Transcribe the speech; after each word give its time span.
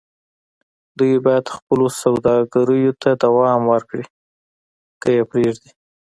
دوی 0.97 1.15
بايد 1.25 1.45
خپلو 1.55 1.85
سوداګريو 2.01 2.91
ته 3.01 3.09
دوام 3.23 3.61
ورکړي 3.73 4.05
که 5.01 5.09
يې 5.17 5.23
پرېږدي. 5.31 5.71